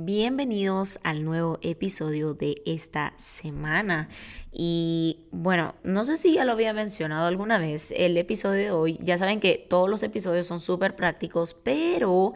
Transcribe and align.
Bienvenidos 0.00 1.00
al 1.02 1.24
nuevo 1.24 1.58
episodio 1.60 2.32
de 2.32 2.62
esta 2.66 3.14
semana. 3.16 4.08
Y 4.52 5.26
bueno, 5.32 5.74
no 5.82 6.04
sé 6.04 6.16
si 6.16 6.34
ya 6.34 6.44
lo 6.44 6.52
había 6.52 6.72
mencionado 6.72 7.26
alguna 7.26 7.58
vez, 7.58 7.92
el 7.96 8.16
episodio 8.16 8.62
de 8.62 8.70
hoy, 8.70 8.98
ya 9.02 9.18
saben 9.18 9.40
que 9.40 9.66
todos 9.68 9.90
los 9.90 10.04
episodios 10.04 10.46
son 10.46 10.60
súper 10.60 10.94
prácticos, 10.94 11.54
pero 11.54 12.32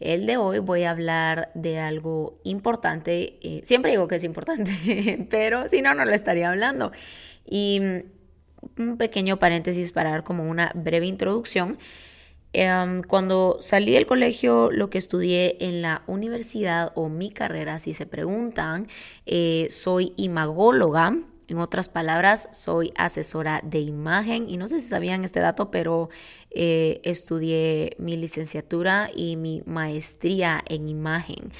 el 0.00 0.24
de 0.24 0.38
hoy 0.38 0.60
voy 0.60 0.84
a 0.84 0.90
hablar 0.92 1.50
de 1.54 1.78
algo 1.78 2.40
importante. 2.44 3.38
Eh, 3.42 3.60
siempre 3.62 3.90
digo 3.90 4.08
que 4.08 4.14
es 4.14 4.24
importante, 4.24 5.26
pero 5.30 5.68
si 5.68 5.82
no, 5.82 5.94
no 5.94 6.06
lo 6.06 6.14
estaría 6.14 6.48
hablando. 6.48 6.92
Y 7.44 7.78
mm, 8.78 8.80
un 8.84 8.96
pequeño 8.96 9.38
paréntesis 9.38 9.92
para 9.92 10.12
dar 10.12 10.24
como 10.24 10.48
una 10.48 10.72
breve 10.74 11.08
introducción. 11.08 11.76
Em, 12.54 13.02
cuando 13.02 13.56
salí 13.60 13.92
del 13.92 14.06
colegio, 14.06 14.70
lo 14.70 14.90
que 14.90 14.98
estudié 14.98 15.56
en 15.60 15.80
la 15.80 16.02
universidad 16.06 16.92
o 16.94 17.08
mi 17.08 17.30
carrera, 17.30 17.78
si 17.78 17.94
se 17.94 18.04
preguntan, 18.06 18.88
eh, 19.26 19.68
soy 19.70 20.12
imagóloga. 20.16 21.16
En 21.48 21.58
otras 21.58 21.88
palabras, 21.88 22.48
soy 22.52 22.92
asesora 22.96 23.60
de 23.64 23.80
imagen 23.80 24.48
y 24.48 24.56
no 24.56 24.68
sé 24.68 24.80
si 24.80 24.88
sabían 24.88 25.24
este 25.24 25.40
dato, 25.40 25.70
pero 25.70 26.08
eh, 26.50 27.00
estudié 27.04 27.96
mi 27.98 28.16
licenciatura 28.16 29.10
y 29.14 29.36
mi 29.36 29.62
maestría 29.66 30.62
en 30.68 30.88
imagen. 30.88 31.52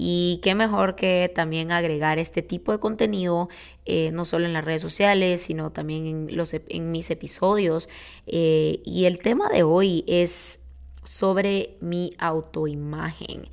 Y 0.00 0.38
qué 0.44 0.54
mejor 0.54 0.94
que 0.94 1.28
también 1.34 1.72
agregar 1.72 2.20
este 2.20 2.40
tipo 2.40 2.70
de 2.70 2.78
contenido, 2.78 3.48
eh, 3.84 4.12
no 4.12 4.24
solo 4.24 4.46
en 4.46 4.52
las 4.52 4.64
redes 4.64 4.80
sociales, 4.80 5.42
sino 5.42 5.72
también 5.72 6.06
en, 6.06 6.36
los, 6.36 6.54
en 6.54 6.92
mis 6.92 7.10
episodios. 7.10 7.88
Eh, 8.28 8.80
y 8.84 9.06
el 9.06 9.18
tema 9.18 9.48
de 9.48 9.64
hoy 9.64 10.04
es 10.06 10.62
sobre 11.02 11.76
mi 11.80 12.10
autoimagen. 12.18 13.48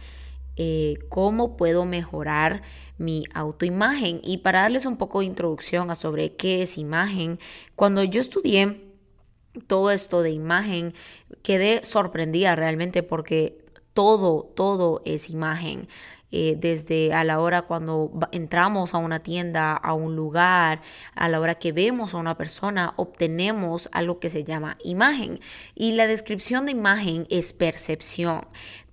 Eh, 0.55 0.99
cómo 1.09 1.57
puedo 1.57 1.85
mejorar 1.85 2.61
mi 2.99 3.23
autoimagen. 3.33 4.21
Y 4.23 4.37
para 4.37 4.61
darles 4.61 4.85
un 4.85 4.97
poco 4.97 5.21
de 5.21 5.25
introducción 5.25 5.89
a 5.89 5.95
sobre 5.95 6.35
qué 6.35 6.61
es 6.61 6.77
imagen, 6.77 7.39
cuando 7.75 8.03
yo 8.03 8.21
estudié 8.21 8.83
todo 9.65 9.89
esto 9.89 10.21
de 10.21 10.29
imagen, 10.29 10.93
quedé 11.41 11.83
sorprendida 11.83 12.55
realmente 12.55 13.01
porque 13.01 13.65
todo, 13.95 14.43
todo 14.55 15.01
es 15.05 15.31
imagen. 15.31 15.87
Eh, 16.37 16.57
desde 16.59 17.13
a 17.13 17.23
la 17.23 17.39
hora 17.39 17.61
cuando 17.61 18.11
entramos 18.33 18.93
a 18.93 18.97
una 18.97 19.19
tienda, 19.19 19.71
a 19.71 19.93
un 19.93 20.17
lugar, 20.17 20.81
a 21.15 21.29
la 21.29 21.39
hora 21.39 21.55
que 21.55 21.71
vemos 21.71 22.13
a 22.13 22.17
una 22.17 22.35
persona, 22.35 22.93
obtenemos 22.97 23.87
algo 23.93 24.19
que 24.19 24.29
se 24.29 24.43
llama 24.43 24.77
imagen. 24.83 25.39
Y 25.75 25.93
la 25.93 26.07
descripción 26.07 26.65
de 26.65 26.73
imagen 26.73 27.25
es 27.29 27.53
percepción. 27.53 28.45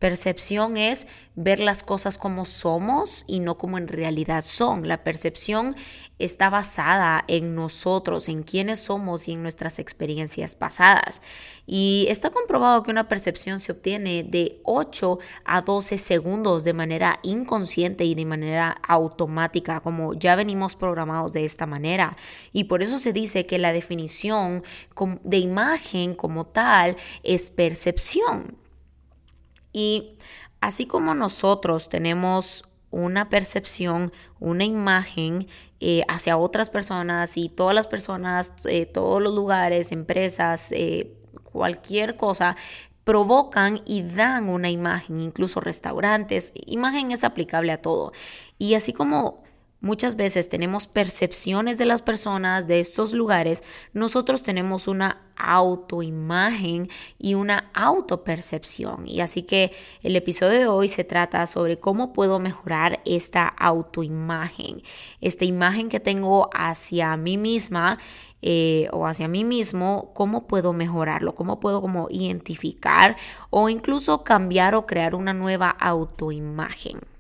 Percepción 0.02 0.76
es 0.78 1.06
ver 1.36 1.60
las 1.60 1.84
cosas 1.84 2.18
como 2.18 2.44
somos 2.44 3.22
y 3.28 3.38
no 3.38 3.56
como 3.56 3.78
en 3.78 3.86
realidad 3.86 4.42
son. 4.42 4.88
La 4.88 5.04
percepción 5.04 5.76
está 6.18 6.50
basada 6.50 7.24
en 7.28 7.54
nosotros, 7.54 8.28
en 8.28 8.42
quiénes 8.42 8.80
somos 8.80 9.28
y 9.28 9.34
en 9.34 9.42
nuestras 9.42 9.78
experiencias 9.78 10.56
pasadas. 10.56 11.22
Y 11.68 12.06
está 12.08 12.30
comprobado 12.30 12.82
que 12.82 12.90
una 12.90 13.06
percepción 13.06 13.60
se 13.60 13.70
obtiene 13.70 14.24
de 14.24 14.60
8 14.64 15.20
a 15.44 15.62
12 15.62 15.98
segundos 15.98 16.64
de 16.64 16.72
manera 16.72 17.20
inconsciente 17.22 18.02
y 18.02 18.16
de 18.16 18.24
manera 18.24 18.76
automática, 18.88 19.78
como 19.78 20.14
ya 20.14 20.34
venimos 20.34 20.74
programados 20.74 21.32
de 21.32 21.44
esta 21.44 21.66
manera. 21.66 22.16
Y 22.52 22.64
por 22.64 22.82
eso 22.82 22.98
se 22.98 23.12
dice 23.12 23.46
que 23.46 23.60
la 23.60 23.72
definición 23.72 24.64
de 25.22 25.38
imagen 25.38 26.16
como 26.16 26.44
tal 26.44 26.96
es 27.22 27.52
percepción. 27.52 28.61
Y 29.72 30.16
así 30.60 30.86
como 30.86 31.14
nosotros 31.14 31.88
tenemos 31.88 32.64
una 32.90 33.28
percepción, 33.28 34.12
una 34.38 34.64
imagen 34.64 35.48
eh, 35.80 36.02
hacia 36.08 36.36
otras 36.36 36.70
personas 36.70 37.36
y 37.36 37.48
todas 37.48 37.74
las 37.74 37.86
personas, 37.86 38.52
eh, 38.66 38.86
todos 38.86 39.20
los 39.20 39.34
lugares, 39.34 39.90
empresas, 39.90 40.70
eh, 40.72 41.12
cualquier 41.42 42.16
cosa, 42.16 42.56
provocan 43.02 43.80
y 43.84 44.02
dan 44.02 44.48
una 44.48 44.70
imagen, 44.70 45.20
incluso 45.20 45.60
restaurantes, 45.60 46.52
imagen 46.54 47.10
es 47.10 47.24
aplicable 47.24 47.72
a 47.72 47.82
todo. 47.82 48.12
Y 48.58 48.74
así 48.74 48.92
como 48.92 49.41
muchas 49.82 50.16
veces 50.16 50.48
tenemos 50.48 50.86
percepciones 50.86 51.76
de 51.76 51.84
las 51.84 52.00
personas 52.00 52.66
de 52.66 52.80
estos 52.80 53.12
lugares, 53.12 53.62
nosotros 53.92 54.42
tenemos 54.42 54.88
una 54.88 55.20
autoimagen 55.36 56.88
y 57.18 57.34
una 57.34 57.70
autopercepción. 57.74 59.06
Y 59.06 59.20
así 59.20 59.42
que 59.42 59.72
el 60.02 60.16
episodio 60.16 60.58
de 60.58 60.66
hoy 60.68 60.88
se 60.88 61.04
trata 61.04 61.44
sobre 61.46 61.78
cómo 61.78 62.12
puedo 62.12 62.38
mejorar 62.38 63.00
esta 63.04 63.46
autoimagen, 63.46 64.82
esta 65.20 65.44
imagen 65.44 65.88
que 65.88 66.00
tengo 66.00 66.48
hacia 66.54 67.16
mí 67.16 67.36
misma 67.36 67.98
eh, 68.40 68.88
o 68.92 69.06
hacia 69.06 69.28
mí 69.28 69.44
mismo, 69.44 70.12
cómo 70.14 70.46
puedo 70.46 70.72
mejorarlo, 70.72 71.34
cómo 71.34 71.60
puedo 71.60 71.80
como 71.80 72.08
identificar 72.10 73.16
o 73.50 73.68
incluso 73.68 74.24
cambiar 74.24 74.74
o 74.74 74.86
crear 74.86 75.14
una 75.14 75.32
nueva 75.32 75.70
autoimagen. 75.70 77.11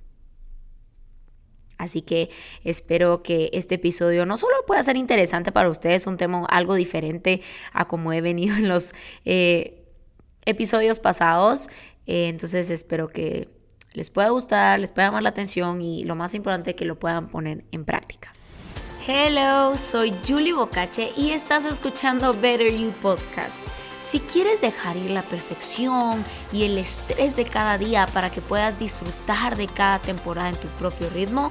Así 1.82 2.00
que 2.00 2.30
espero 2.62 3.24
que 3.24 3.50
este 3.52 3.74
episodio 3.74 4.24
no 4.24 4.36
solo 4.36 4.54
pueda 4.66 4.82
ser 4.84 4.96
interesante 4.96 5.50
para 5.50 5.68
ustedes, 5.68 6.06
un 6.06 6.16
tema 6.16 6.46
algo 6.46 6.74
diferente 6.74 7.40
a 7.72 7.88
como 7.88 8.12
he 8.12 8.20
venido 8.20 8.56
en 8.56 8.68
los 8.68 8.94
eh, 9.24 9.84
episodios 10.44 11.00
pasados. 11.00 11.68
Eh, 12.06 12.28
entonces 12.28 12.70
espero 12.70 13.08
que 13.08 13.48
les 13.94 14.10
pueda 14.10 14.28
gustar, 14.30 14.78
les 14.78 14.92
pueda 14.92 15.08
llamar 15.08 15.24
la 15.24 15.30
atención 15.30 15.82
y 15.82 16.04
lo 16.04 16.14
más 16.14 16.34
importante 16.34 16.76
que 16.76 16.84
lo 16.84 16.98
puedan 16.98 17.28
poner 17.28 17.64
en 17.72 17.84
práctica. 17.84 18.32
Hello, 19.04 19.76
soy 19.76 20.14
Julie 20.26 20.52
Bocache 20.52 21.10
y 21.16 21.30
estás 21.30 21.64
escuchando 21.64 22.32
Better 22.32 22.72
You 22.72 22.92
Podcast. 23.02 23.60
Si 24.00 24.20
quieres 24.20 24.60
dejar 24.60 24.96
ir 24.96 25.10
la 25.10 25.22
perfección 25.22 26.24
y 26.52 26.64
el 26.64 26.78
estrés 26.78 27.34
de 27.34 27.44
cada 27.44 27.78
día 27.78 28.06
para 28.12 28.30
que 28.30 28.40
puedas 28.40 28.78
disfrutar 28.78 29.56
de 29.56 29.66
cada 29.66 29.98
temporada 30.00 30.50
en 30.50 30.56
tu 30.56 30.68
propio 30.68 31.08
ritmo, 31.10 31.50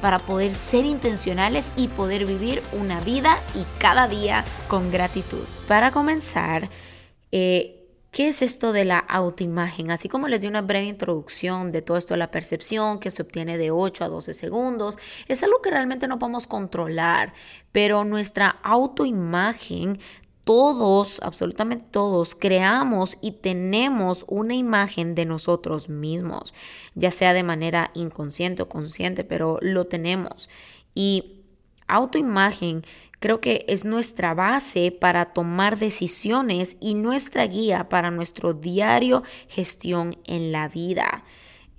para 0.00 0.18
poder 0.18 0.54
ser 0.54 0.84
intencionales 0.84 1.72
y 1.76 1.88
poder 1.88 2.26
vivir 2.26 2.62
una 2.72 3.00
vida 3.00 3.38
y 3.54 3.64
cada 3.78 4.08
día 4.08 4.44
con 4.68 4.90
gratitud. 4.90 5.44
Para 5.68 5.90
comenzar, 5.90 6.68
eh, 7.32 7.76
¿Qué 8.12 8.26
es 8.26 8.42
esto 8.42 8.72
de 8.72 8.84
la 8.84 8.98
autoimagen? 8.98 9.92
Así 9.92 10.08
como 10.08 10.26
les 10.26 10.42
di 10.42 10.48
una 10.48 10.62
breve 10.62 10.86
introducción 10.86 11.70
de 11.70 11.80
todo 11.80 11.96
esto 11.96 12.14
de 12.14 12.18
la 12.18 12.32
percepción 12.32 12.98
que 12.98 13.12
se 13.12 13.22
obtiene 13.22 13.56
de 13.56 13.70
8 13.70 14.02
a 14.02 14.08
12 14.08 14.34
segundos, 14.34 14.98
es 15.28 15.44
algo 15.44 15.62
que 15.62 15.70
realmente 15.70 16.08
no 16.08 16.18
podemos 16.18 16.48
controlar, 16.48 17.32
pero 17.70 18.02
nuestra 18.02 18.48
autoimagen 18.64 20.00
todos, 20.44 21.20
absolutamente 21.22 21.84
todos, 21.90 22.34
creamos 22.34 23.18
y 23.20 23.32
tenemos 23.32 24.24
una 24.28 24.54
imagen 24.54 25.14
de 25.14 25.24
nosotros 25.24 25.88
mismos, 25.88 26.54
ya 26.94 27.10
sea 27.10 27.32
de 27.32 27.42
manera 27.42 27.90
inconsciente 27.94 28.62
o 28.62 28.68
consciente, 28.68 29.24
pero 29.24 29.58
lo 29.60 29.86
tenemos. 29.86 30.48
Y 30.94 31.42
autoimagen 31.86 32.84
creo 33.20 33.40
que 33.40 33.64
es 33.68 33.84
nuestra 33.84 34.34
base 34.34 34.90
para 34.92 35.26
tomar 35.26 35.78
decisiones 35.78 36.76
y 36.80 36.94
nuestra 36.94 37.46
guía 37.46 37.88
para 37.88 38.10
nuestro 38.10 38.54
diario 38.54 39.22
gestión 39.48 40.18
en 40.24 40.52
la 40.52 40.68
vida 40.68 41.24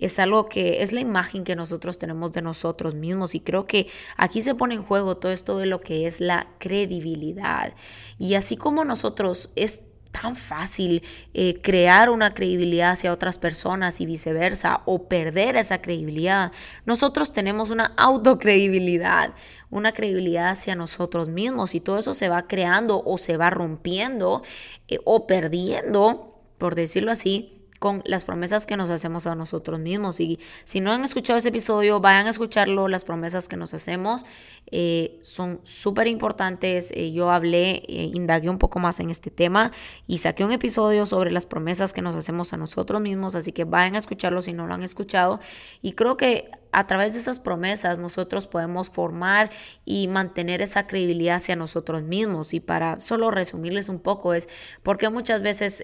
es 0.04 0.18
algo 0.18 0.48
que 0.48 0.82
es 0.82 0.92
la 0.92 1.00
imagen 1.00 1.44
que 1.44 1.56
nosotros 1.56 1.98
tenemos 1.98 2.32
de 2.32 2.42
nosotros 2.42 2.94
mismos 2.94 3.34
y 3.34 3.40
creo 3.40 3.66
que 3.66 3.86
aquí 4.16 4.42
se 4.42 4.54
pone 4.54 4.74
en 4.74 4.82
juego 4.82 5.16
todo 5.16 5.32
esto 5.32 5.58
de 5.58 5.66
lo 5.66 5.80
que 5.80 6.06
es 6.06 6.20
la 6.20 6.48
credibilidad. 6.58 7.74
Y 8.18 8.34
así 8.34 8.56
como 8.56 8.84
nosotros 8.84 9.50
es 9.54 9.84
tan 10.12 10.36
fácil 10.36 11.02
eh, 11.34 11.60
crear 11.62 12.10
una 12.10 12.34
credibilidad 12.34 12.90
hacia 12.90 13.12
otras 13.12 13.38
personas 13.38 14.00
y 14.00 14.06
viceversa 14.06 14.82
o 14.84 15.08
perder 15.08 15.56
esa 15.56 15.80
credibilidad. 15.80 16.52
Nosotros 16.84 17.32
tenemos 17.32 17.70
una 17.70 17.94
autocredibilidad, 17.96 19.34
una 19.70 19.92
credibilidad 19.92 20.50
hacia 20.50 20.74
nosotros 20.76 21.28
mismos 21.28 21.74
y 21.74 21.80
todo 21.80 21.98
eso 21.98 22.12
se 22.14 22.28
va 22.28 22.46
creando 22.46 23.02
o 23.04 23.18
se 23.18 23.36
va 23.36 23.50
rompiendo 23.50 24.42
eh, 24.88 24.98
o 25.04 25.26
perdiendo, 25.26 26.38
por 26.58 26.74
decirlo 26.74 27.10
así, 27.10 27.61
con 27.82 28.00
las 28.04 28.22
promesas 28.22 28.64
que 28.64 28.76
nos 28.76 28.90
hacemos 28.90 29.26
a 29.26 29.34
nosotros 29.34 29.80
mismos. 29.80 30.20
Y 30.20 30.38
si 30.62 30.80
no 30.80 30.92
han 30.92 31.02
escuchado 31.02 31.36
ese 31.40 31.48
episodio, 31.48 31.98
vayan 31.98 32.28
a 32.28 32.30
escucharlo. 32.30 32.86
Las 32.86 33.02
promesas 33.02 33.48
que 33.48 33.56
nos 33.56 33.74
hacemos 33.74 34.24
eh, 34.70 35.18
son 35.22 35.60
súper 35.64 36.06
importantes. 36.06 36.92
Eh, 36.94 37.10
yo 37.10 37.32
hablé, 37.32 37.82
eh, 37.88 38.12
indagué 38.14 38.50
un 38.50 38.58
poco 38.58 38.78
más 38.78 39.00
en 39.00 39.10
este 39.10 39.32
tema 39.32 39.72
y 40.06 40.18
saqué 40.18 40.44
un 40.44 40.52
episodio 40.52 41.06
sobre 41.06 41.32
las 41.32 41.44
promesas 41.44 41.92
que 41.92 42.02
nos 42.02 42.14
hacemos 42.14 42.52
a 42.52 42.56
nosotros 42.56 43.00
mismos. 43.00 43.34
Así 43.34 43.50
que 43.50 43.64
vayan 43.64 43.96
a 43.96 43.98
escucharlo 43.98 44.42
si 44.42 44.52
no 44.52 44.68
lo 44.68 44.74
han 44.74 44.84
escuchado. 44.84 45.40
Y 45.80 45.94
creo 45.94 46.16
que 46.16 46.52
a 46.70 46.86
través 46.86 47.14
de 47.14 47.18
esas 47.18 47.40
promesas 47.40 47.98
nosotros 47.98 48.46
podemos 48.46 48.90
formar 48.90 49.50
y 49.84 50.06
mantener 50.06 50.62
esa 50.62 50.86
credibilidad 50.86 51.34
hacia 51.34 51.56
nosotros 51.56 52.04
mismos. 52.04 52.54
Y 52.54 52.60
para 52.60 53.00
solo 53.00 53.32
resumirles 53.32 53.88
un 53.88 53.98
poco 53.98 54.34
es 54.34 54.48
porque 54.84 55.08
muchas 55.08 55.42
veces... 55.42 55.82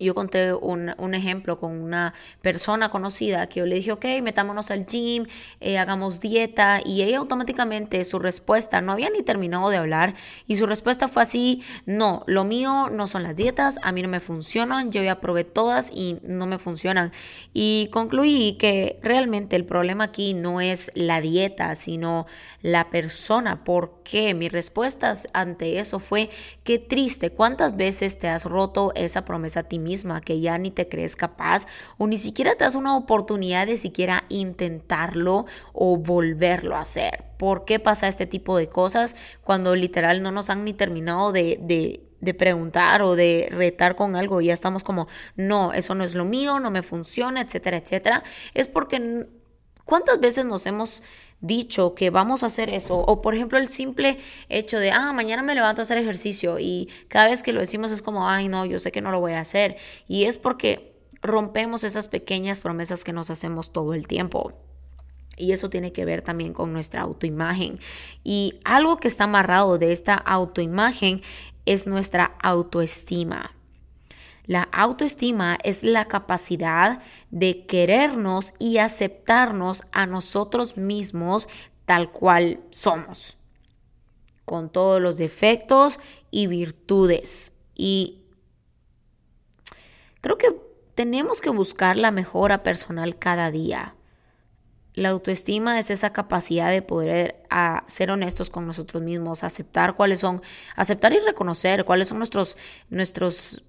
Yo 0.00 0.14
conté 0.14 0.54
un, 0.54 1.14
ejemplo 1.14 1.58
con 1.58 1.72
una 1.72 2.14
persona 2.40 2.88
conocida 2.88 3.48
que 3.48 3.60
yo 3.60 3.66
le 3.66 3.76
dije, 3.76 3.92
ok, 3.92 4.04
metámonos 4.22 4.70
al 4.70 4.86
gym, 4.86 5.26
eh, 5.60 5.76
hagamos 5.76 6.20
dieta 6.20 6.80
y 6.84 7.02
ella 7.02 7.18
automáticamente 7.18 8.02
su 8.04 8.18
respuesta, 8.18 8.80
no 8.80 8.92
había 8.92 9.10
ni 9.10 9.22
terminado 9.22 9.68
de 9.68 9.76
hablar 9.76 10.14
y 10.46 10.56
su 10.56 10.66
respuesta 10.66 11.08
fue 11.08 11.22
así, 11.22 11.62
no, 11.84 12.22
lo 12.26 12.44
mío 12.44 12.88
no 12.90 13.06
son 13.08 13.22
las 13.22 13.36
dietas, 13.36 13.78
a 13.82 13.92
mí 13.92 14.02
no 14.02 14.08
me 14.08 14.20
funcionan, 14.20 14.90
yo 14.90 15.02
ya 15.02 15.20
probé 15.20 15.44
todas 15.44 15.90
y 15.90 16.18
no 16.22 16.46
me 16.46 16.58
funcionan. 16.58 17.12
Y 17.52 17.88
concluí 17.92 18.56
que 18.58 18.98
realmente 19.02 19.56
el 19.56 19.64
problema 19.64 20.04
aquí 20.04 20.34
no 20.34 20.60
es 20.60 20.90
la 20.94 21.20
dieta, 21.20 21.74
sino 21.74 22.26
la 22.62 22.90
persona. 22.90 23.64
¿Por 23.64 24.02
qué? 24.04 24.34
Mi 24.34 24.48
respuesta 24.48 25.12
ante 25.32 25.78
eso 25.78 25.98
fue, 25.98 26.30
qué 26.64 26.78
triste, 26.78 27.30
¿cuántas 27.30 27.76
veces 27.76 28.18
te 28.18 28.28
has 28.28 28.44
roto 28.44 28.92
esa 28.94 29.24
promesa 29.24 29.60
a? 29.60 29.68
Que 30.24 30.40
ya 30.40 30.58
ni 30.58 30.70
te 30.70 30.88
crees 30.88 31.16
capaz 31.16 31.66
o 31.98 32.06
ni 32.06 32.18
siquiera 32.18 32.56
te 32.56 32.64
das 32.64 32.74
una 32.74 32.96
oportunidad 32.96 33.66
de 33.66 33.76
siquiera 33.76 34.24
intentarlo 34.28 35.46
o 35.72 35.96
volverlo 35.96 36.76
a 36.76 36.80
hacer. 36.80 37.24
¿Por 37.38 37.64
qué 37.64 37.78
pasa 37.78 38.08
este 38.08 38.26
tipo 38.26 38.56
de 38.56 38.68
cosas 38.68 39.16
cuando 39.42 39.74
literal 39.74 40.22
no 40.22 40.30
nos 40.30 40.50
han 40.50 40.64
ni 40.64 40.74
terminado 40.74 41.32
de, 41.32 41.58
de 42.20 42.34
preguntar 42.34 43.02
o 43.02 43.16
de 43.16 43.48
retar 43.50 43.96
con 43.96 44.16
algo 44.16 44.40
y 44.40 44.46
ya 44.46 44.54
estamos 44.54 44.84
como, 44.84 45.08
no, 45.36 45.72
eso 45.72 45.94
no 45.94 46.04
es 46.04 46.14
lo 46.14 46.24
mío, 46.24 46.60
no 46.60 46.70
me 46.70 46.82
funciona, 46.82 47.40
etcétera, 47.40 47.78
etcétera? 47.78 48.22
Es 48.54 48.68
porque 48.68 49.26
¿cuántas 49.84 50.20
veces 50.20 50.44
nos 50.44 50.66
hemos 50.66 51.02
dicho 51.40 51.94
que 51.94 52.10
vamos 52.10 52.42
a 52.42 52.46
hacer 52.46 52.72
eso, 52.72 52.98
o 52.98 53.22
por 53.22 53.34
ejemplo 53.34 53.58
el 53.58 53.68
simple 53.68 54.18
hecho 54.48 54.78
de, 54.78 54.90
ah, 54.90 55.12
mañana 55.12 55.42
me 55.42 55.54
levanto 55.54 55.82
a 55.82 55.84
hacer 55.84 55.98
ejercicio 55.98 56.58
y 56.58 56.88
cada 57.08 57.28
vez 57.28 57.42
que 57.42 57.52
lo 57.52 57.60
decimos 57.60 57.90
es 57.90 58.02
como, 58.02 58.28
ay, 58.28 58.48
no, 58.48 58.66
yo 58.66 58.78
sé 58.78 58.92
que 58.92 59.00
no 59.00 59.10
lo 59.10 59.20
voy 59.20 59.32
a 59.32 59.40
hacer. 59.40 59.76
Y 60.06 60.24
es 60.24 60.38
porque 60.38 60.92
rompemos 61.22 61.84
esas 61.84 62.08
pequeñas 62.08 62.60
promesas 62.60 63.04
que 63.04 63.12
nos 63.12 63.30
hacemos 63.30 63.72
todo 63.72 63.94
el 63.94 64.06
tiempo. 64.06 64.52
Y 65.36 65.52
eso 65.52 65.70
tiene 65.70 65.92
que 65.92 66.04
ver 66.04 66.20
también 66.20 66.52
con 66.52 66.72
nuestra 66.72 67.02
autoimagen. 67.02 67.78
Y 68.22 68.60
algo 68.64 68.98
que 68.98 69.08
está 69.08 69.24
amarrado 69.24 69.78
de 69.78 69.92
esta 69.92 70.14
autoimagen 70.14 71.22
es 71.64 71.86
nuestra 71.86 72.36
autoestima. 72.42 73.54
La 74.50 74.64
autoestima 74.72 75.58
es 75.62 75.84
la 75.84 76.06
capacidad 76.06 77.00
de 77.30 77.66
querernos 77.66 78.52
y 78.58 78.78
aceptarnos 78.78 79.84
a 79.92 80.06
nosotros 80.06 80.76
mismos 80.76 81.48
tal 81.86 82.10
cual 82.10 82.58
somos, 82.70 83.36
con 84.44 84.68
todos 84.68 85.00
los 85.00 85.18
defectos 85.18 86.00
y 86.32 86.48
virtudes. 86.48 87.52
Y 87.76 88.24
creo 90.20 90.36
que 90.36 90.60
tenemos 90.96 91.40
que 91.40 91.50
buscar 91.50 91.96
la 91.96 92.10
mejora 92.10 92.64
personal 92.64 93.20
cada 93.20 93.52
día. 93.52 93.94
La 94.94 95.10
autoestima 95.10 95.78
es 95.78 95.92
esa 95.92 96.12
capacidad 96.12 96.72
de 96.72 96.82
poder 96.82 97.40
ser 97.86 98.10
honestos 98.10 98.50
con 98.50 98.66
nosotros 98.66 99.00
mismos, 99.00 99.44
aceptar 99.44 99.94
cuáles 99.94 100.18
son, 100.18 100.42
aceptar 100.74 101.12
y 101.12 101.20
reconocer 101.20 101.84
cuáles 101.84 102.08
son 102.08 102.18
nuestros, 102.18 102.58
nuestros 102.88 103.62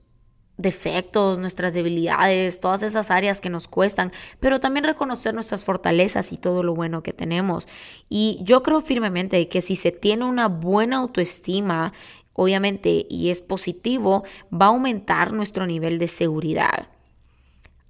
defectos, 0.61 1.39
nuestras 1.39 1.73
debilidades, 1.73 2.59
todas 2.59 2.83
esas 2.83 3.11
áreas 3.11 3.41
que 3.41 3.49
nos 3.49 3.67
cuestan, 3.67 4.11
pero 4.39 4.59
también 4.59 4.83
reconocer 4.83 5.33
nuestras 5.33 5.65
fortalezas 5.65 6.31
y 6.31 6.37
todo 6.37 6.63
lo 6.63 6.73
bueno 6.73 7.03
que 7.03 7.13
tenemos. 7.13 7.67
Y 8.09 8.39
yo 8.41 8.63
creo 8.63 8.81
firmemente 8.81 9.47
que 9.47 9.61
si 9.61 9.75
se 9.75 9.91
tiene 9.91 10.25
una 10.25 10.47
buena 10.47 10.97
autoestima, 10.97 11.93
obviamente, 12.33 13.05
y 13.09 13.29
es 13.29 13.41
positivo, 13.41 14.23
va 14.53 14.67
a 14.67 14.69
aumentar 14.69 15.33
nuestro 15.33 15.65
nivel 15.65 15.97
de 15.97 16.07
seguridad. 16.07 16.87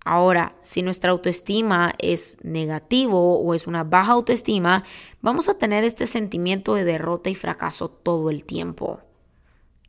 Ahora, 0.03 0.55
si 0.61 0.81
nuestra 0.81 1.11
autoestima 1.11 1.93
es 1.99 2.37
negativo 2.41 3.39
o 3.39 3.53
es 3.53 3.67
una 3.67 3.83
baja 3.83 4.13
autoestima, 4.13 4.83
vamos 5.21 5.47
a 5.47 5.57
tener 5.59 5.83
este 5.83 6.07
sentimiento 6.07 6.73
de 6.73 6.85
derrota 6.85 7.29
y 7.29 7.35
fracaso 7.35 7.89
todo 7.89 8.31
el 8.31 8.43
tiempo. 8.43 8.99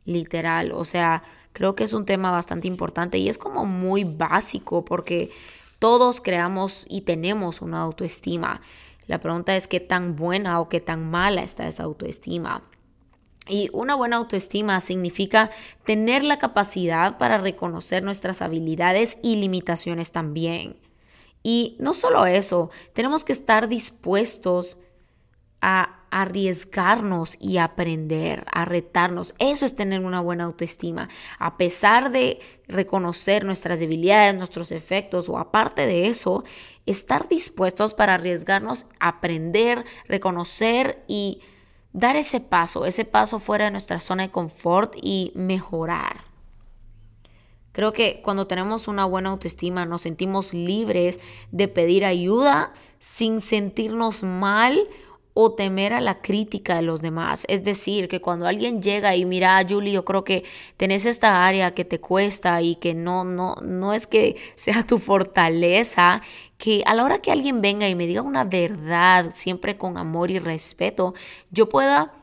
Literal, 0.05 0.71
o 0.73 0.83
sea, 0.83 1.23
Creo 1.53 1.75
que 1.75 1.83
es 1.83 1.93
un 1.93 2.05
tema 2.05 2.31
bastante 2.31 2.67
importante 2.67 3.17
y 3.17 3.29
es 3.29 3.37
como 3.37 3.65
muy 3.65 4.03
básico 4.03 4.83
porque 4.83 5.31
todos 5.79 6.21
creamos 6.21 6.85
y 6.89 7.01
tenemos 7.01 7.61
una 7.61 7.81
autoestima. 7.81 8.61
La 9.07 9.19
pregunta 9.19 9.55
es 9.55 9.67
qué 9.67 9.79
tan 9.79 10.15
buena 10.15 10.59
o 10.59 10.69
qué 10.69 10.81
tan 10.81 11.09
mala 11.09 11.43
está 11.43 11.67
esa 11.67 11.83
autoestima. 11.83 12.63
Y 13.47 13.69
una 13.73 13.95
buena 13.95 14.17
autoestima 14.17 14.79
significa 14.79 15.51
tener 15.85 16.23
la 16.23 16.39
capacidad 16.39 17.17
para 17.17 17.37
reconocer 17.37 18.01
nuestras 18.01 18.41
habilidades 18.41 19.17
y 19.21 19.35
limitaciones 19.35 20.11
también. 20.13 20.77
Y 21.43 21.75
no 21.79 21.93
solo 21.93 22.25
eso, 22.25 22.71
tenemos 22.93 23.25
que 23.25 23.33
estar 23.33 23.67
dispuestos 23.67 24.77
a 25.61 26.02
arriesgarnos 26.13 27.37
y 27.39 27.57
aprender, 27.57 28.45
a 28.51 28.65
retarnos. 28.65 29.33
Eso 29.39 29.65
es 29.65 29.75
tener 29.75 30.01
una 30.01 30.21
buena 30.21 30.43
autoestima. 30.43 31.09
A 31.39 31.57
pesar 31.57 32.11
de 32.11 32.39
reconocer 32.67 33.43
nuestras 33.45 33.79
debilidades, 33.79 34.35
nuestros 34.35 34.71
efectos 34.71 35.27
o 35.27 35.39
aparte 35.39 35.87
de 35.87 36.07
eso, 36.07 36.43
estar 36.85 37.27
dispuestos 37.27 37.95
para 37.95 38.13
arriesgarnos, 38.13 38.85
aprender, 38.99 39.85
reconocer 40.07 41.03
y 41.07 41.41
dar 41.93 42.15
ese 42.15 42.39
paso, 42.39 42.85
ese 42.85 43.05
paso 43.05 43.39
fuera 43.39 43.65
de 43.65 43.71
nuestra 43.71 43.99
zona 43.99 44.23
de 44.23 44.29
confort 44.29 44.95
y 45.01 45.31
mejorar. 45.33 46.25
Creo 47.71 47.91
que 47.91 48.21
cuando 48.23 48.45
tenemos 48.45 48.87
una 48.87 49.05
buena 49.05 49.31
autoestima 49.31 49.87
nos 49.87 50.03
sentimos 50.03 50.53
libres 50.53 51.19
de 51.51 51.67
pedir 51.67 52.05
ayuda 52.05 52.71
sin 52.99 53.41
sentirnos 53.41 54.21
mal 54.21 54.87
o 55.33 55.53
temer 55.55 55.93
a 55.93 56.01
la 56.01 56.21
crítica 56.21 56.75
de 56.75 56.83
los 56.83 57.01
demás. 57.01 57.45
Es 57.49 57.63
decir, 57.63 58.07
que 58.07 58.21
cuando 58.21 58.45
alguien 58.47 58.81
llega 58.81 59.15
y 59.15 59.25
mira, 59.25 59.63
Julie, 59.67 59.93
yo 59.93 60.05
creo 60.05 60.23
que 60.23 60.43
tenés 60.77 61.05
esta 61.05 61.45
área 61.45 61.73
que 61.73 61.85
te 61.85 61.99
cuesta 61.99 62.61
y 62.61 62.75
que 62.75 62.93
no, 62.93 63.23
no, 63.23 63.55
no 63.61 63.93
es 63.93 64.07
que 64.07 64.35
sea 64.55 64.83
tu 64.83 64.99
fortaleza, 64.99 66.21
que 66.57 66.83
a 66.85 66.93
la 66.93 67.03
hora 67.03 67.19
que 67.19 67.31
alguien 67.31 67.61
venga 67.61 67.89
y 67.89 67.95
me 67.95 68.07
diga 68.07 68.21
una 68.21 68.43
verdad, 68.43 69.31
siempre 69.31 69.77
con 69.77 69.97
amor 69.97 70.31
y 70.31 70.39
respeto, 70.39 71.13
yo 71.51 71.67
pueda 71.67 72.13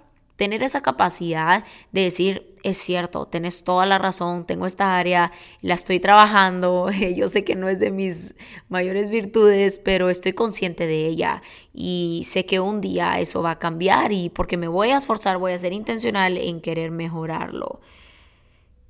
tener 0.41 0.63
esa 0.63 0.81
capacidad 0.81 1.67
de 1.93 2.05
decir, 2.05 2.57
es 2.63 2.79
cierto, 2.79 3.27
tenés 3.27 3.63
toda 3.63 3.85
la 3.85 3.99
razón, 3.99 4.47
tengo 4.47 4.65
esta 4.65 4.97
área, 4.97 5.33
la 5.61 5.75
estoy 5.75 6.01
trabajando, 6.01 6.89
yo 7.15 7.29
sé 7.29 7.45
que 7.45 7.55
no 7.55 7.69
es 7.69 7.79
de 7.79 7.91
mis 7.91 8.35
mayores 8.71 9.11
virtudes, 9.11 9.79
pero 9.79 10.09
estoy 10.09 10.33
consciente 10.33 10.87
de 10.87 11.05
ella 11.05 11.43
y 11.75 12.23
sé 12.25 12.47
que 12.47 12.59
un 12.59 12.81
día 12.81 13.21
eso 13.21 13.43
va 13.43 13.51
a 13.51 13.59
cambiar 13.59 14.13
y 14.13 14.31
porque 14.31 14.57
me 14.57 14.67
voy 14.67 14.93
a 14.93 14.97
esforzar, 14.97 15.37
voy 15.37 15.53
a 15.53 15.59
ser 15.59 15.75
intencional 15.75 16.39
en 16.39 16.63
querer 16.63 16.91
mejorarlo. 16.91 17.83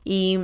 Y 0.04 0.38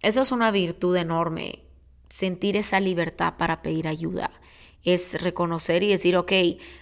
esa 0.00 0.22
es 0.22 0.32
una 0.32 0.50
virtud 0.50 0.96
enorme, 0.96 1.66
sentir 2.08 2.56
esa 2.56 2.80
libertad 2.80 3.34
para 3.36 3.60
pedir 3.60 3.86
ayuda. 3.86 4.30
Es 4.82 5.20
reconocer 5.20 5.82
y 5.82 5.88
decir, 5.88 6.16
ok, 6.16 6.32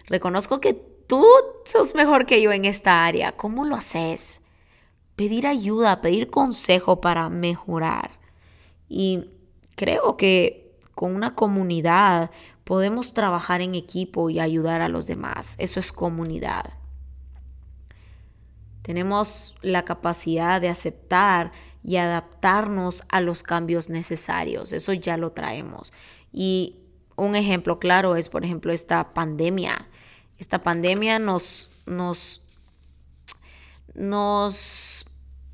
reconozco 0.06 0.61
que 0.61 0.96
tú 1.07 1.25
sos 1.65 1.95
mejor 1.95 2.27
que 2.27 2.41
yo 2.43 2.53
en 2.53 2.65
esta 2.65 3.05
área. 3.05 3.33
¿Cómo 3.33 3.65
lo 3.65 3.77
haces? 3.77 4.43
Pedir 5.17 5.47
ayuda, 5.47 6.01
pedir 6.01 6.31
consejo 6.31 7.01
para 7.01 7.29
mejorar. 7.29 8.19
Y 8.89 9.31
creo 9.75 10.17
que 10.17 10.77
con 10.95 11.15
una 11.15 11.35
comunidad 11.35 12.31
podemos 12.65 13.15
trabajar 13.15 13.61
en 13.61 13.75
equipo 13.75 14.31
y 14.31 14.41
ayudar 14.41 14.81
a 14.81 14.89
los 14.89 15.07
demás. 15.07 15.55
Eso 15.59 15.79
es 15.81 15.93
comunidad. 15.93 16.75
Tenemos 18.83 19.57
la 19.63 19.85
capacidad 19.85 20.61
de 20.61 20.69
aceptar 20.69 21.53
y 21.83 21.97
adaptarnos 21.97 23.05
a 23.09 23.21
los 23.21 23.43
cambios 23.43 23.89
necesarios. 23.89 24.73
Eso 24.73 24.93
ya 24.93 25.17
lo 25.17 25.33
traemos. 25.33 25.93
Y 26.33 26.77
un 27.17 27.35
ejemplo 27.35 27.79
claro 27.79 28.17
es, 28.17 28.29
por 28.29 28.45
ejemplo, 28.45 28.73
esta 28.73 29.15
pandemia. 29.15 29.89
Esta 30.38 30.62
pandemia 30.62 31.19
nos, 31.19 31.71
nos, 31.87 32.43
nos, 33.95 35.07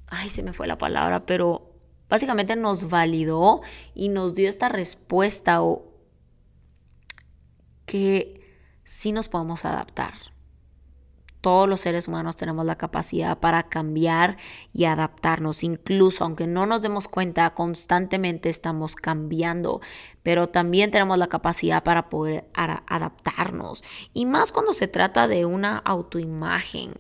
ay, 0.09 0.31
se 0.31 0.43
me 0.43 0.53
fue 0.53 0.67
la 0.67 0.79
palabra, 0.79 1.25
pero 1.27 1.73
básicamente 2.09 2.57
nos 2.57 2.89
validó 2.91 3.63
y 3.95 4.09
nos 4.09 4.35
dio 4.35 4.49
esta 4.49 4.69
respuesta 4.69 5.63
o 5.63 5.93
que 7.87 8.59
sí 8.85 9.13
nos 9.13 9.29
podemos 9.29 9.65
adaptar. 9.65 10.32
Todos 11.43 11.69
los 11.69 11.81
seres 11.81 12.07
humanos 12.09 12.37
tenemos 12.37 12.65
la 12.65 12.79
capacidad 12.79 13.39
para 13.39 13.65
cambiar 13.65 14.39
y 14.73 14.85
adaptarnos. 14.85 15.65
Incluso 15.65 16.25
aunque 16.25 16.47
no 16.47 16.67
nos 16.67 16.83
demos 16.83 17.09
cuenta, 17.09 17.53
constantemente 17.53 18.49
estamos 18.49 18.95
cambiando. 18.95 19.81
Pero 20.23 20.49
también 20.49 20.93
tenemos 20.93 21.19
la 21.19 21.27
capacidad 21.27 21.83
para 21.83 22.09
poder 22.09 22.47
adaptarnos. 22.55 23.83
Y 24.15 24.25
más 24.25 24.53
cuando 24.53 24.73
se 24.73 24.87
trata 24.87 25.27
de 25.27 25.45
una 25.45 25.79
autoimagen. 25.79 26.95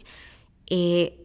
Eh, 0.66 1.21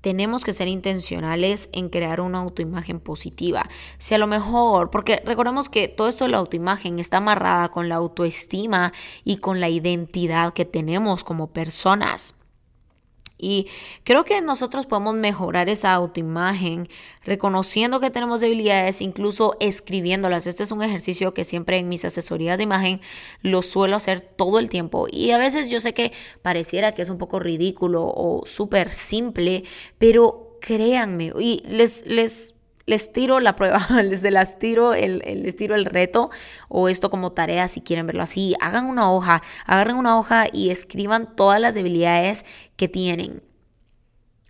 tenemos 0.00 0.44
que 0.44 0.52
ser 0.52 0.68
intencionales 0.68 1.68
en 1.72 1.88
crear 1.88 2.20
una 2.20 2.38
autoimagen 2.38 3.00
positiva. 3.00 3.68
Si 3.98 4.14
a 4.14 4.18
lo 4.18 4.26
mejor, 4.26 4.90
porque 4.90 5.22
recordemos 5.24 5.68
que 5.68 5.88
todo 5.88 6.08
esto 6.08 6.24
de 6.24 6.30
la 6.30 6.38
autoimagen 6.38 6.98
está 6.98 7.18
amarrada 7.18 7.70
con 7.70 7.88
la 7.88 7.96
autoestima 7.96 8.92
y 9.24 9.38
con 9.38 9.60
la 9.60 9.68
identidad 9.68 10.52
que 10.52 10.64
tenemos 10.64 11.24
como 11.24 11.48
personas. 11.48 12.34
Y 13.46 13.68
creo 14.02 14.24
que 14.24 14.40
nosotros 14.40 14.86
podemos 14.86 15.14
mejorar 15.14 15.68
esa 15.68 15.92
autoimagen 15.92 16.88
reconociendo 17.24 18.00
que 18.00 18.10
tenemos 18.10 18.40
debilidades, 18.40 19.00
incluso 19.00 19.56
escribiéndolas. 19.60 20.48
Este 20.48 20.64
es 20.64 20.72
un 20.72 20.82
ejercicio 20.82 21.32
que 21.32 21.44
siempre 21.44 21.78
en 21.78 21.88
mis 21.88 22.04
asesorías 22.04 22.58
de 22.58 22.64
imagen 22.64 23.00
lo 23.42 23.62
suelo 23.62 23.94
hacer 23.94 24.20
todo 24.20 24.58
el 24.58 24.68
tiempo. 24.68 25.06
Y 25.08 25.30
a 25.30 25.38
veces 25.38 25.70
yo 25.70 25.78
sé 25.78 25.94
que 25.94 26.12
pareciera 26.42 26.92
que 26.92 27.02
es 27.02 27.08
un 27.08 27.18
poco 27.18 27.38
ridículo 27.38 28.02
o 28.04 28.42
súper 28.46 28.92
simple, 28.92 29.62
pero 29.98 30.58
créanme, 30.60 31.32
y 31.38 31.62
les, 31.68 32.04
les 32.04 32.55
les 32.86 33.12
tiro 33.12 33.40
la 33.40 33.56
prueba, 33.56 33.86
les, 34.04 34.22
las 34.22 34.58
tiro 34.58 34.94
el, 34.94 35.18
les 35.18 35.56
tiro 35.56 35.74
el 35.74 35.84
reto 35.84 36.30
o 36.68 36.88
esto 36.88 37.10
como 37.10 37.32
tarea 37.32 37.68
si 37.68 37.82
quieren 37.82 38.06
verlo 38.06 38.22
así. 38.22 38.54
Hagan 38.60 38.86
una 38.86 39.10
hoja, 39.10 39.42
agarren 39.66 39.96
una 39.96 40.18
hoja 40.18 40.46
y 40.50 40.70
escriban 40.70 41.34
todas 41.36 41.60
las 41.60 41.74
debilidades 41.74 42.44
que 42.76 42.88
tienen. 42.88 43.42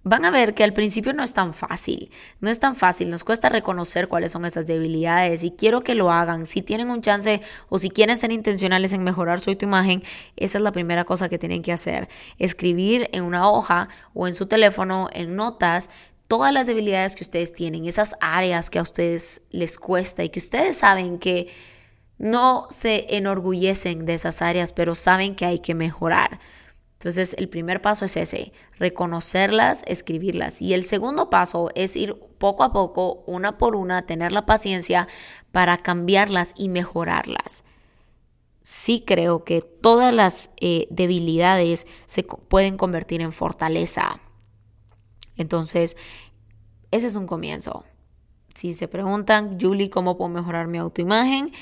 Van 0.09 0.25
a 0.25 0.31
ver 0.31 0.55
que 0.55 0.63
al 0.63 0.73
principio 0.73 1.13
no 1.15 1.25
es 1.25 1.35
tan 1.35 1.53
fácil, 1.53 2.13
no 2.39 2.49
es 2.49 2.61
tan 2.61 2.77
fácil, 2.77 3.11
nos 3.11 3.25
cuesta 3.25 3.49
reconocer 3.49 4.07
cuáles 4.07 4.31
son 4.31 4.45
esas 4.45 4.65
debilidades 4.65 5.43
y 5.43 5.51
quiero 5.51 5.81
que 5.81 5.97
lo 5.97 6.13
hagan. 6.13 6.47
Si 6.47 6.63
tienen 6.63 6.91
un 6.91 7.03
chance 7.03 7.41
o 7.69 7.81
si 7.81 7.91
quieren 7.91 8.17
ser 8.17 8.31
intencionales 8.31 8.93
en 8.93 9.03
mejorar 9.03 9.41
su 9.41 9.51
autoimagen, 9.51 10.05
esa 10.37 10.59
es 10.59 10.63
la 10.63 10.71
primera 10.71 11.03
cosa 11.03 11.29
que 11.29 11.41
tienen 11.41 11.61
que 11.63 11.73
hacer. 11.73 12.09
Escribir 12.39 13.11
en 13.11 13.25
una 13.25 13.51
hoja 13.51 13.89
o 14.15 14.29
en 14.29 14.35
su 14.35 14.47
teléfono, 14.47 15.09
en 15.13 15.35
notas, 15.35 15.91
todas 16.29 16.53
las 16.53 16.67
debilidades 16.67 17.15
que 17.15 17.25
ustedes 17.25 17.53
tienen, 17.53 17.87
esas 17.87 18.17
áreas 18.21 18.71
que 18.71 18.79
a 18.79 18.83
ustedes 18.83 19.43
les 19.51 19.79
cuesta 19.79 20.25
y 20.25 20.29
que 20.29 20.41
ustedes 20.41 20.79
saben 20.79 21.19
que 21.19 21.49
no 22.19 22.67
se 22.71 23.17
enorgullecen 23.17 24.07
de 24.07 24.15
esas 24.15 24.43
áreas, 24.43 24.73
pero 24.73 24.95
saben 24.95 25.37
que 25.37 25.45
hay 25.45 25.59
que 25.59 25.75
mejorar. 25.75 26.41
Entonces, 26.99 27.35
el 27.39 27.49
primer 27.49 27.83
paso 27.83 28.07
es 28.07 28.17
ese, 28.17 28.53
reconocerlas, 28.79 29.83
escribirlas. 29.87 30.63
Y 30.63 30.73
el 30.73 30.85
segundo 30.85 31.29
paso 31.29 31.71
es 31.75 31.95
ir 31.95 32.15
poco 32.39 32.65
a 32.65 32.73
poco, 32.73 33.23
una 33.27 33.59
por 33.59 33.77
una, 33.77 34.07
tener 34.07 34.33
la 34.33 34.47
paciencia 34.47 35.07
para 35.53 35.77
cambiarlas 35.79 36.55
y 36.57 36.69
mejorarlas. 36.69 37.65
Sí 38.63 39.05
creo 39.07 39.45
que 39.45 39.61
todas 39.61 40.13
las 40.13 40.51
eh, 40.57 40.89
debilidades 40.91 41.87
se 42.07 42.25
pueden 42.25 42.77
convertir 42.77 43.21
en 43.21 43.33
fortaleza. 43.33 44.21
Entonces, 45.37 45.97
ese 46.91 47.07
es 47.07 47.17
un 47.17 47.27
comienzo. 47.27 47.85
Si 48.55 48.73
se 48.73 48.89
preguntan, 48.89 49.59
Julie, 49.61 49.91
¿cómo 49.91 50.17
puedo 50.17 50.31
mejorar 50.31 50.67
mi 50.67 50.79
autoimagen? 50.79 51.53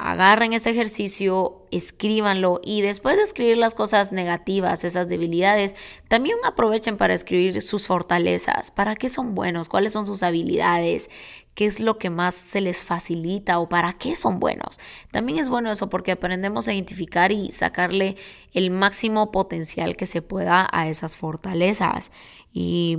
Agarren 0.00 0.52
este 0.52 0.70
ejercicio, 0.70 1.66
escríbanlo 1.72 2.60
y 2.62 2.82
después 2.82 3.16
de 3.16 3.24
escribir 3.24 3.56
las 3.56 3.74
cosas 3.74 4.12
negativas, 4.12 4.84
esas 4.84 5.08
debilidades, 5.08 5.74
también 6.06 6.36
aprovechen 6.44 6.96
para 6.96 7.14
escribir 7.14 7.60
sus 7.62 7.88
fortalezas, 7.88 8.70
para 8.70 8.94
qué 8.94 9.08
son 9.08 9.34
buenos, 9.34 9.68
cuáles 9.68 9.92
son 9.92 10.06
sus 10.06 10.22
habilidades, 10.22 11.10
qué 11.54 11.66
es 11.66 11.80
lo 11.80 11.98
que 11.98 12.10
más 12.10 12.36
se 12.36 12.60
les 12.60 12.84
facilita 12.84 13.58
o 13.58 13.68
para 13.68 13.92
qué 13.92 14.14
son 14.14 14.38
buenos. 14.38 14.78
También 15.10 15.40
es 15.40 15.48
bueno 15.48 15.68
eso 15.72 15.90
porque 15.90 16.12
aprendemos 16.12 16.68
a 16.68 16.74
identificar 16.74 17.32
y 17.32 17.50
sacarle 17.50 18.14
el 18.52 18.70
máximo 18.70 19.32
potencial 19.32 19.96
que 19.96 20.06
se 20.06 20.22
pueda 20.22 20.68
a 20.70 20.86
esas 20.86 21.16
fortalezas. 21.16 22.12
Y 22.52 22.98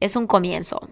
es 0.00 0.16
un 0.16 0.26
comienzo. 0.26 0.90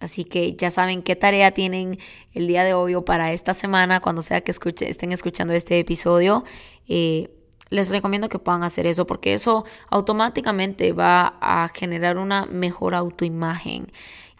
Así 0.00 0.24
que 0.24 0.56
ya 0.56 0.70
saben 0.70 1.02
qué 1.02 1.14
tarea 1.14 1.52
tienen 1.52 1.98
el 2.32 2.46
día 2.46 2.64
de 2.64 2.74
hoy 2.74 2.94
o 2.94 3.04
para 3.04 3.32
esta 3.32 3.52
semana, 3.54 4.00
cuando 4.00 4.22
sea 4.22 4.40
que 4.40 4.50
estén 4.50 5.12
escuchando 5.12 5.52
este 5.52 5.78
episodio. 5.78 6.44
Eh, 6.88 7.30
les 7.68 7.88
recomiendo 7.88 8.28
que 8.28 8.38
puedan 8.38 8.64
hacer 8.64 8.86
eso 8.86 9.06
porque 9.06 9.34
eso 9.34 9.64
automáticamente 9.90 10.92
va 10.92 11.38
a 11.40 11.68
generar 11.72 12.18
una 12.18 12.46
mejor 12.46 12.94
autoimagen. 12.94 13.86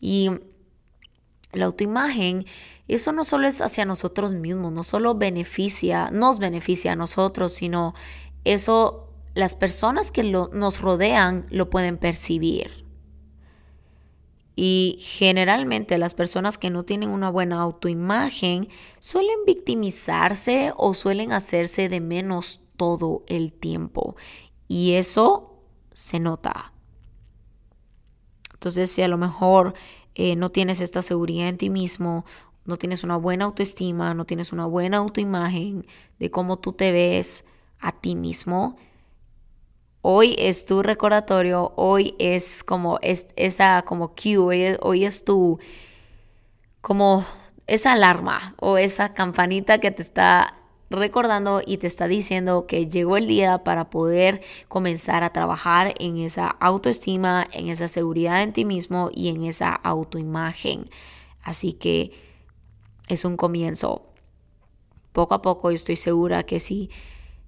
Y 0.00 0.30
la 1.52 1.66
autoimagen, 1.66 2.46
eso 2.88 3.12
no 3.12 3.24
solo 3.24 3.46
es 3.46 3.60
hacia 3.60 3.84
nosotros 3.84 4.32
mismos, 4.32 4.72
no 4.72 4.82
solo 4.82 5.14
beneficia, 5.14 6.10
nos 6.10 6.38
beneficia 6.38 6.92
a 6.92 6.96
nosotros, 6.96 7.52
sino 7.52 7.94
eso 8.44 9.08
las 9.34 9.54
personas 9.54 10.10
que 10.10 10.24
nos 10.24 10.80
rodean 10.80 11.46
lo 11.50 11.70
pueden 11.70 11.98
percibir. 11.98 12.79
Y 14.62 14.98
generalmente 15.00 15.96
las 15.96 16.12
personas 16.12 16.58
que 16.58 16.68
no 16.68 16.82
tienen 16.82 17.08
una 17.08 17.30
buena 17.30 17.62
autoimagen 17.62 18.68
suelen 18.98 19.46
victimizarse 19.46 20.74
o 20.76 20.92
suelen 20.92 21.32
hacerse 21.32 21.88
de 21.88 22.02
menos 22.02 22.60
todo 22.76 23.24
el 23.26 23.54
tiempo. 23.54 24.16
Y 24.68 24.96
eso 24.96 25.62
se 25.94 26.20
nota. 26.20 26.74
Entonces, 28.52 28.90
si 28.90 29.00
a 29.00 29.08
lo 29.08 29.16
mejor 29.16 29.72
eh, 30.14 30.36
no 30.36 30.50
tienes 30.50 30.82
esta 30.82 31.00
seguridad 31.00 31.48
en 31.48 31.56
ti 31.56 31.70
mismo, 31.70 32.26
no 32.66 32.76
tienes 32.76 33.02
una 33.02 33.16
buena 33.16 33.46
autoestima, 33.46 34.12
no 34.12 34.26
tienes 34.26 34.52
una 34.52 34.66
buena 34.66 34.98
autoimagen 34.98 35.86
de 36.18 36.30
cómo 36.30 36.58
tú 36.58 36.74
te 36.74 36.92
ves 36.92 37.46
a 37.78 37.92
ti 37.92 38.14
mismo, 38.14 38.76
hoy 40.02 40.34
es 40.38 40.66
tu 40.66 40.82
recordatorio, 40.82 41.72
hoy 41.76 42.14
es 42.18 42.64
como 42.64 42.98
es, 43.02 43.26
esa 43.36 43.82
como 43.82 44.14
cue, 44.14 44.78
hoy 44.80 45.04
es 45.04 45.24
tu 45.24 45.58
como 46.80 47.24
esa 47.66 47.92
alarma 47.92 48.54
o 48.58 48.78
esa 48.78 49.14
campanita 49.14 49.78
que 49.78 49.90
te 49.90 50.02
está 50.02 50.54
recordando 50.90 51.62
y 51.64 51.78
te 51.78 51.86
está 51.86 52.08
diciendo 52.08 52.66
que 52.66 52.88
llegó 52.88 53.16
el 53.16 53.28
día 53.28 53.62
para 53.62 53.90
poder 53.90 54.42
comenzar 54.68 55.22
a 55.22 55.32
trabajar 55.32 55.94
en 56.00 56.18
esa 56.18 56.48
autoestima, 56.48 57.46
en 57.52 57.68
esa 57.68 57.86
seguridad 57.86 58.42
en 58.42 58.52
ti 58.52 58.64
mismo 58.64 59.10
y 59.12 59.28
en 59.28 59.44
esa 59.44 59.72
autoimagen. 59.72 60.90
Así 61.42 61.72
que 61.74 62.10
es 63.06 63.24
un 63.24 63.36
comienzo. 63.36 64.06
Poco 65.12 65.34
a 65.34 65.42
poco 65.42 65.70
yo 65.70 65.76
estoy 65.76 65.96
segura 65.96 66.42
que 66.42 66.58
si 66.58 66.90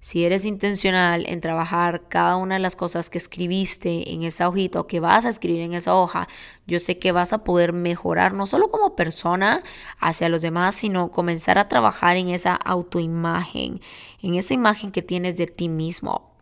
si 0.03 0.25
eres 0.25 0.43
intencional 0.43 1.23
en 1.29 1.39
trabajar 1.39 2.09
cada 2.09 2.35
una 2.35 2.55
de 2.55 2.59
las 2.59 2.75
cosas 2.75 3.09
que 3.09 3.17
escribiste 3.17 4.11
en 4.11 4.23
esa 4.23 4.49
hojita 4.49 4.81
o 4.81 4.85
que 4.85 4.99
vas 4.99 5.25
a 5.25 5.29
escribir 5.29 5.61
en 5.61 5.73
esa 5.73 5.95
hoja, 5.95 6.27
yo 6.67 6.79
sé 6.79 6.99
que 6.99 7.13
vas 7.13 7.31
a 7.31 7.45
poder 7.45 7.71
mejorar 7.71 8.33
no 8.33 8.45
solo 8.45 8.69
como 8.69 8.97
persona 8.97 9.63
hacia 10.01 10.27
los 10.27 10.41
demás, 10.41 10.75
sino 10.75 11.09
comenzar 11.09 11.57
a 11.57 11.69
trabajar 11.69 12.17
en 12.17 12.27
esa 12.27 12.53
autoimagen, 12.53 13.79
en 14.21 14.35
esa 14.35 14.53
imagen 14.53 14.91
que 14.91 15.03
tienes 15.03 15.37
de 15.37 15.47
ti 15.47 15.69
mismo. 15.69 16.33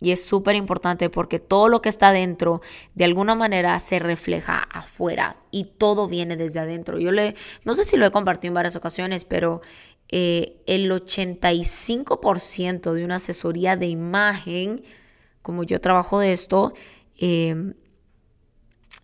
Y 0.00 0.12
es 0.12 0.24
súper 0.24 0.54
importante 0.54 1.10
porque 1.10 1.40
todo 1.40 1.68
lo 1.68 1.82
que 1.82 1.88
está 1.88 2.12
dentro 2.12 2.60
de 2.94 3.06
alguna 3.06 3.34
manera 3.34 3.76
se 3.80 3.98
refleja 3.98 4.58
afuera 4.70 5.38
y 5.50 5.64
todo 5.64 6.06
viene 6.06 6.36
desde 6.36 6.60
adentro. 6.60 7.00
Yo 7.00 7.10
le, 7.10 7.34
no 7.64 7.74
sé 7.74 7.84
si 7.84 7.96
lo 7.96 8.06
he 8.06 8.10
compartido 8.12 8.50
en 8.50 8.54
varias 8.54 8.76
ocasiones, 8.76 9.24
pero 9.24 9.62
eh, 10.08 10.62
el 10.66 10.90
85% 10.90 12.92
de 12.92 13.04
una 13.04 13.16
asesoría 13.16 13.76
de 13.76 13.86
imagen, 13.86 14.82
como 15.42 15.64
yo 15.64 15.80
trabajo 15.80 16.20
de 16.20 16.32
esto, 16.32 16.72
em, 17.18 17.74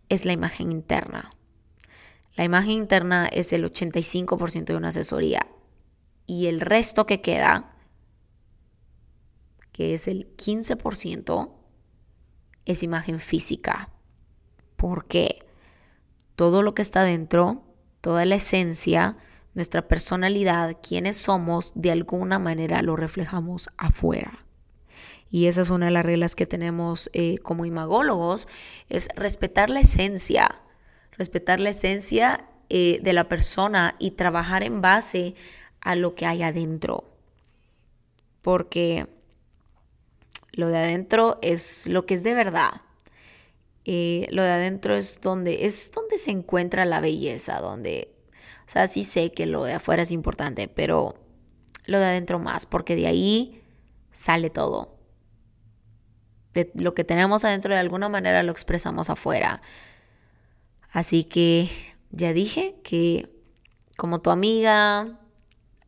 es 0.08 0.24
la 0.24 0.32
imagen 0.32 0.72
interna. 0.72 1.32
La 2.36 2.44
imagen 2.44 2.72
interna 2.72 3.26
es 3.26 3.52
el 3.52 3.64
85% 3.64 4.72
de 4.72 4.76
una 4.76 4.88
asesoría 4.88 5.46
y 6.26 6.46
el 6.46 6.60
resto 6.60 7.06
que 7.06 7.20
queda, 7.20 7.74
que 9.72 9.94
es 9.94 10.08
el 10.08 10.28
15%, 10.36 11.54
es 12.66 12.82
imagen 12.82 13.20
física. 13.20 13.90
¿Por 14.76 15.06
qué? 15.06 15.44
Todo 16.36 16.62
lo 16.62 16.74
que 16.74 16.82
está 16.82 17.02
dentro, 17.02 17.64
toda 18.00 18.24
la 18.24 18.36
esencia, 18.36 19.16
nuestra 19.54 19.88
personalidad, 19.88 20.76
quienes 20.82 21.16
somos, 21.16 21.72
de 21.74 21.90
alguna 21.90 22.38
manera 22.38 22.82
lo 22.82 22.96
reflejamos 22.96 23.68
afuera. 23.76 24.44
Y 25.30 25.46
esa 25.46 25.60
es 25.60 25.70
una 25.70 25.86
de 25.86 25.92
las 25.92 26.04
reglas 26.04 26.34
que 26.34 26.46
tenemos 26.46 27.08
eh, 27.12 27.38
como 27.38 27.64
imagólogos, 27.64 28.48
es 28.88 29.08
respetar 29.14 29.70
la 29.70 29.80
esencia, 29.80 30.62
respetar 31.12 31.60
la 31.60 31.70
esencia 31.70 32.46
eh, 32.68 33.00
de 33.02 33.12
la 33.12 33.28
persona 33.28 33.94
y 33.98 34.12
trabajar 34.12 34.62
en 34.62 34.80
base 34.80 35.34
a 35.80 35.94
lo 35.94 36.14
que 36.14 36.26
hay 36.26 36.42
adentro. 36.42 37.04
Porque 38.42 39.06
lo 40.52 40.68
de 40.68 40.78
adentro 40.78 41.38
es 41.42 41.86
lo 41.86 42.06
que 42.06 42.14
es 42.14 42.22
de 42.22 42.34
verdad. 42.34 42.82
Eh, 43.84 44.26
lo 44.30 44.42
de 44.42 44.50
adentro 44.50 44.96
es 44.96 45.20
donde, 45.20 45.64
es 45.66 45.90
donde 45.92 46.18
se 46.18 46.30
encuentra 46.32 46.84
la 46.84 47.00
belleza, 47.00 47.60
donde, 47.60 48.12
sea, 48.70 48.86
sí 48.86 49.04
sé 49.04 49.32
que 49.32 49.46
lo 49.46 49.64
de 49.64 49.74
afuera 49.74 50.02
es 50.02 50.12
importante, 50.12 50.68
pero 50.68 51.14
lo 51.86 51.98
de 51.98 52.04
adentro 52.04 52.38
más, 52.38 52.66
porque 52.66 52.96
de 52.96 53.06
ahí 53.06 53.62
sale 54.12 54.50
todo. 54.50 54.96
De 56.54 56.70
lo 56.74 56.94
que 56.94 57.04
tenemos 57.04 57.44
adentro 57.44 57.74
de 57.74 57.80
alguna 57.80 58.08
manera 58.08 58.42
lo 58.42 58.52
expresamos 58.52 59.10
afuera. 59.10 59.62
Así 60.90 61.24
que 61.24 61.68
ya 62.10 62.32
dije 62.32 62.76
que 62.82 63.30
como 63.96 64.20
tu 64.20 64.30
amiga, 64.30 65.18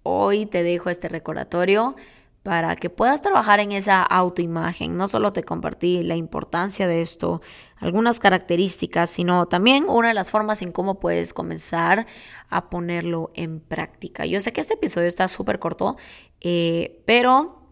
hoy 0.02 0.46
te 0.46 0.62
dejo 0.62 0.90
este 0.90 1.08
recordatorio 1.08 1.96
para 2.42 2.75
que 2.76 2.90
puedas 2.90 3.22
trabajar 3.22 3.61
en 3.61 3.72
esa 3.72 4.02
autoimagen. 4.02 4.96
No 4.96 5.06
solo 5.06 5.32
te 5.32 5.44
compartí 5.44 6.02
la 6.02 6.16
importancia 6.16 6.88
de 6.88 7.00
esto, 7.00 7.40
algunas 7.76 8.18
características, 8.18 9.11
sino 9.11 9.46
también 9.46 9.84
una 9.88 10.08
de 10.08 10.14
las 10.14 10.30
formas 10.30 10.61
en 10.62 10.72
cómo 10.72 10.99
puedes 10.99 11.32
comenzar 11.32 12.06
a 12.49 12.68
ponerlo 12.68 13.30
en 13.34 13.61
práctica. 13.61 14.26
Yo 14.26 14.40
sé 14.40 14.52
que 14.52 14.61
este 14.61 14.75
episodio 14.75 15.06
está 15.06 15.28
súper 15.28 15.61
corto, 15.61 15.96
eh, 16.40 17.02
pero 17.06 17.62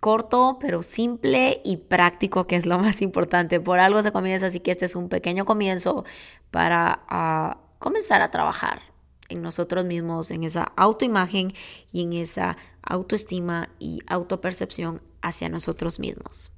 corto, 0.00 0.58
pero 0.60 0.82
simple 0.82 1.60
y 1.64 1.76
práctico, 1.76 2.48
que 2.48 2.56
es 2.56 2.66
lo 2.66 2.76
más 2.80 3.02
importante. 3.02 3.60
Por 3.60 3.78
algo 3.78 4.02
se 4.02 4.10
comienza, 4.10 4.46
así 4.46 4.58
que 4.58 4.72
este 4.72 4.86
es 4.86 4.96
un 4.96 5.08
pequeño 5.08 5.44
comienzo 5.44 6.04
para 6.50 7.04
ah, 7.08 7.58
comenzar 7.78 8.20
a 8.20 8.32
trabajar 8.32 8.82
en 9.28 9.42
nosotros 9.42 9.84
mismos, 9.84 10.32
en 10.32 10.42
esa 10.42 10.72
autoimagen 10.76 11.54
y 11.92 12.02
en 12.02 12.12
esa 12.14 12.56
autoestima 12.82 13.70
y 13.78 14.00
autopercepción 14.06 15.02
hacia 15.22 15.48
nosotros 15.48 15.98
mismos. 15.98 16.52